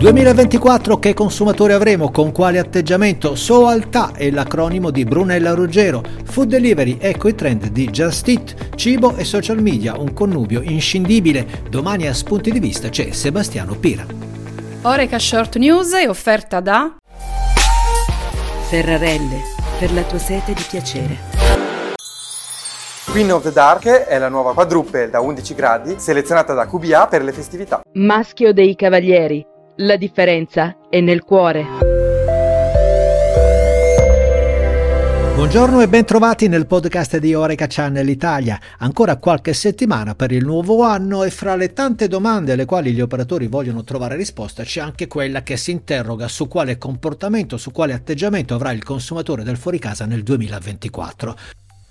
[0.00, 2.10] 2024 che consumatore avremo?
[2.10, 3.34] Con quale atteggiamento?
[3.34, 6.02] Soaltà è l'acronimo di Brunella Ruggero.
[6.24, 8.76] Food delivery, ecco i trend di Just Eat.
[8.76, 11.46] Cibo e social media, un connubio inscindibile.
[11.68, 14.06] Domani a spunti di vista c'è Sebastiano Pira.
[14.82, 16.96] Oreca Short News è offerta da
[18.70, 19.42] Ferrarelle,
[19.78, 21.18] per la tua sete di piacere.
[23.10, 27.22] Queen of the Dark è la nuova quadruple da 11 gradi selezionata da QBA per
[27.22, 27.82] le festività.
[27.92, 31.88] Maschio dei Cavalieri la differenza è nel cuore.
[35.34, 38.60] Buongiorno e bentrovati nel podcast di Oreca Channel Italia.
[38.78, 43.00] Ancora qualche settimana per il nuovo anno e fra le tante domande alle quali gli
[43.00, 47.94] operatori vogliono trovare risposta c'è anche quella che si interroga su quale comportamento, su quale
[47.94, 51.36] atteggiamento avrà il consumatore del fuori casa nel 2024.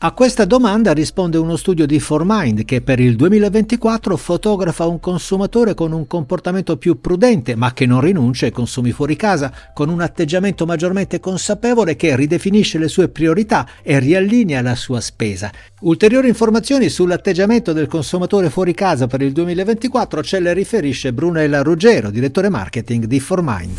[0.00, 5.74] A questa domanda risponde uno studio di ForMind che per il 2024 fotografa un consumatore
[5.74, 10.00] con un comportamento più prudente ma che non rinuncia ai consumi fuori casa, con un
[10.00, 15.50] atteggiamento maggiormente consapevole che ridefinisce le sue priorità e riallinea la sua spesa.
[15.80, 22.10] Ulteriori informazioni sull'atteggiamento del consumatore fuori casa per il 2024 ce le riferisce Brunella Ruggero,
[22.10, 23.78] direttore marketing di ForMind.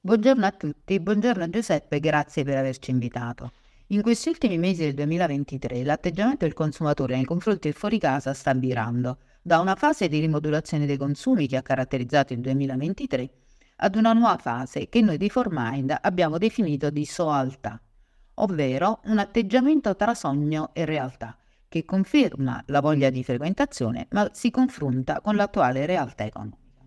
[0.00, 3.50] Buongiorno a tutti, buongiorno Giuseppe, grazie per averci invitato.
[3.94, 8.52] In questi ultimi mesi del 2023 l'atteggiamento del consumatore nei confronti del fuori casa sta
[8.52, 13.30] virando da una fase di rimodulazione dei consumi che ha caratterizzato il 2023
[13.76, 17.80] ad una nuova fase che noi di ForMind abbiamo definito di soaltà,
[18.34, 24.50] ovvero un atteggiamento tra sogno e realtà che conferma la voglia di frequentazione ma si
[24.50, 26.82] confronta con l'attuale realtà economica.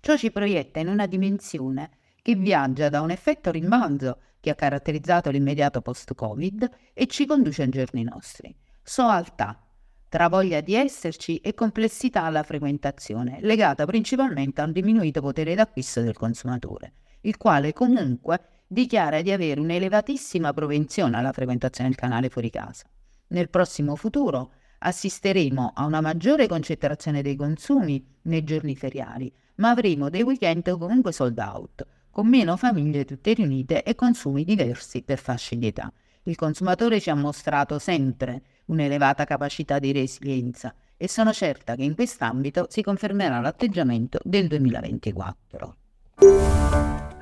[0.00, 1.90] Ciò ci proietta in una dimensione
[2.22, 7.68] che viaggia da un effetto rimbalzo che ha caratterizzato l'immediato post-Covid e ci conduce ai
[7.68, 8.54] giorni nostri.
[8.80, 9.60] Soaltà,
[10.08, 16.00] tra voglia di esserci e complessità alla frequentazione, legata principalmente a un diminuito potere d'acquisto
[16.00, 22.50] del consumatore, il quale comunque dichiara di avere un'elevatissima propensione alla frequentazione del canale fuori
[22.50, 22.84] casa.
[23.28, 30.08] Nel prossimo futuro assisteremo a una maggiore concentrazione dei consumi nei giorni feriali, ma avremo
[30.08, 31.84] dei weekend comunque sold out,
[32.16, 35.92] con meno famiglie tutte riunite e consumi diversi per fasce di età.
[36.22, 41.94] Il consumatore ci ha mostrato sempre un'elevata capacità di resilienza e sono certa che in
[41.94, 45.76] quest'ambito si confermerà l'atteggiamento del 2024.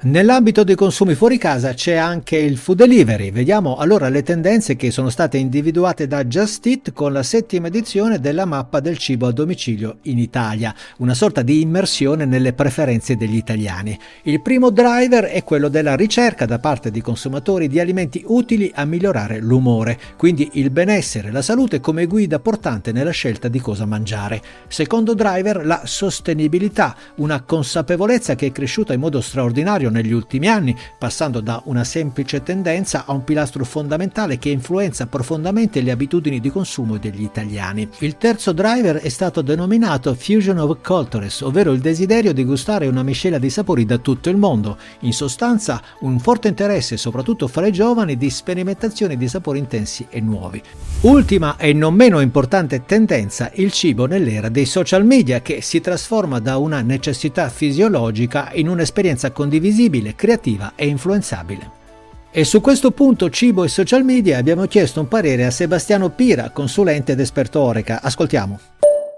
[0.04, 3.31] Nell'ambito dei consumi fuori casa c'è anche il food delivery.
[3.31, 8.20] Vediamo allora le tendenze che sono state individuate da Just Eat con la settima edizione
[8.20, 13.37] della mappa del cibo a domicilio in Italia, una sorta di immersione nelle preferenze degli
[13.37, 13.98] italiani.
[14.25, 18.84] Il primo driver è quello della ricerca da parte di consumatori di alimenti utili a
[18.84, 23.86] migliorare l'umore, quindi il benessere e la salute come guida portante nella scelta di cosa
[23.86, 24.42] mangiare.
[24.69, 30.77] Secondo driver la sostenibilità, una consapevolezza che è cresciuta in modo straordinario negli ultimi anni,
[30.99, 36.50] passando da una semplice tendenza a un pilastro fondamentale che influenza profondamente le abitudini di
[36.50, 37.88] consumo degli italiani.
[38.00, 43.04] Il terzo driver è stato denominato Fusion of Cultures, ovvero il desiderio di gustare una
[43.04, 44.77] miscela di sapori da tutto il mondo.
[45.00, 50.21] In sostanza, un forte interesse, soprattutto fra i giovani, di sperimentazioni di sapori intensi e
[50.21, 50.60] nuovi.
[51.03, 56.41] Ultima e non meno importante tendenza, il cibo nell'era dei social media che si trasforma
[56.41, 61.83] da una necessità fisiologica in un'esperienza condivisibile visibile, creativa e influenzabile.
[62.31, 66.50] E su questo punto cibo e social media abbiamo chiesto un parere a Sebastiano Pira,
[66.50, 68.00] consulente ed esperto Oreca.
[68.00, 68.59] Ascoltiamo.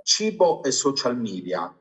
[0.03, 1.73] Cibo e social media.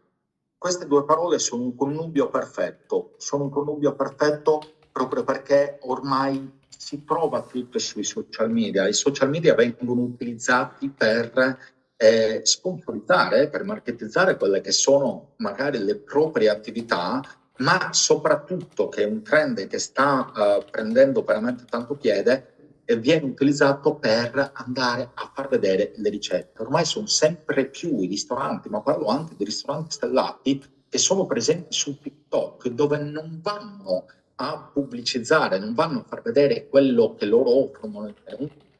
[0.57, 3.15] Queste due parole sono un connubio perfetto.
[3.17, 8.87] Sono un connubio perfetto proprio perché ormai si trova tutto sui social media.
[8.87, 11.57] I social media vengono utilizzati per
[11.97, 17.21] eh, sponsorizzare, per marketizzare quelle che sono magari le proprie attività
[17.57, 22.53] ma soprattutto che è un trend che sta uh, prendendo veramente tanto piede
[22.85, 26.61] e viene utilizzato per andare a far vedere le ricette.
[26.61, 31.73] Ormai sono sempre più i ristoranti, ma parlo anche di ristoranti stellati, che sono presenti
[31.73, 34.05] su TikTok, dove non vanno
[34.35, 38.13] a pubblicizzare, non vanno a far vedere quello che loro offrono,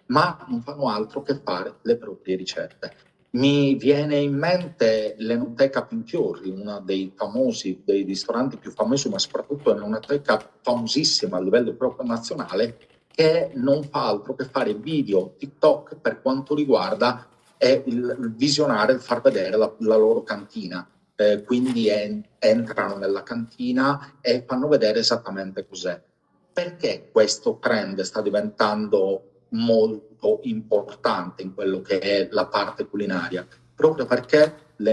[0.08, 2.96] ma non fanno altro che fare le proprie ricette.
[3.36, 9.72] Mi viene in mente l'Enoteca Pinchiorri, uno dei famosi, dei ristoranti più famosi, ma soprattutto
[9.72, 12.78] è un'enoteca famosissima a livello proprio nazionale,
[13.08, 17.28] che non fa altro che fare video TikTok per quanto riguarda
[17.58, 20.88] il visionare, il far vedere la, la loro cantina.
[21.18, 26.02] Eh, quindi en- entrano nella cantina e fanno vedere esattamente cos'è.
[26.54, 34.06] Perché questo trend sta diventando molto importante in quello che è la parte culinaria, proprio
[34.06, 34.92] perché le,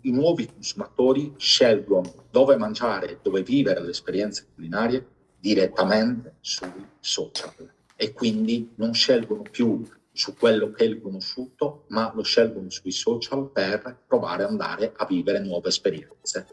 [0.00, 5.06] i nuovi consumatori scelgono dove mangiare, dove vivere le esperienze culinarie
[5.38, 7.52] direttamente sui social.
[7.96, 9.82] E quindi non scelgono più
[10.12, 14.92] su quello che è il conosciuto, ma lo scelgono sui social per provare ad andare
[14.96, 16.46] a vivere nuove esperienze.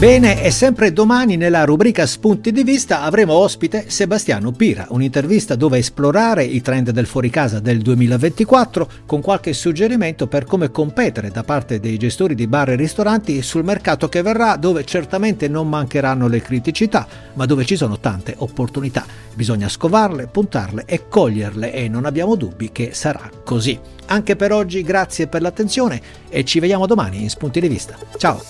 [0.00, 5.76] Bene, e sempre domani nella rubrica Spunti di vista avremo ospite Sebastiano Pira, un'intervista dove
[5.76, 11.80] esplorare i trend del fuoricasa del 2024 con qualche suggerimento per come competere da parte
[11.80, 16.40] dei gestori di bar e ristoranti sul mercato che verrà dove certamente non mancheranno le
[16.40, 19.04] criticità, ma dove ci sono tante opportunità.
[19.34, 23.78] Bisogna scovarle, puntarle e coglierle e non abbiamo dubbi che sarà così.
[24.06, 27.96] Anche per oggi grazie per l'attenzione e ci vediamo domani in Spunti di vista.
[28.16, 28.40] Ciao!